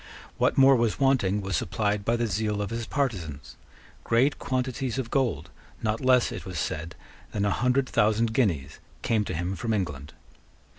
What 0.39 0.57
more 0.57 0.75
was 0.75 0.99
wanting 0.99 1.41
was 1.41 1.55
supplied 1.55 2.03
by 2.03 2.15
the 2.15 2.25
zeal 2.25 2.59
of 2.59 2.71
his 2.71 2.87
partisans. 2.87 3.55
Great 4.03 4.39
quantities 4.39 4.97
of 4.97 5.11
gold, 5.11 5.51
not 5.83 6.01
less, 6.01 6.31
it 6.31 6.43
was 6.43 6.57
said, 6.57 6.95
than 7.33 7.45
a 7.45 7.51
hundred 7.51 7.87
thousand 7.87 8.33
guineas, 8.33 8.79
came 9.03 9.23
to 9.25 9.35
him 9.35 9.55
from 9.55 9.73
England. 9.75 10.13